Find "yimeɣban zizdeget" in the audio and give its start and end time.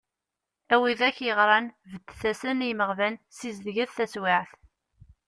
2.69-3.91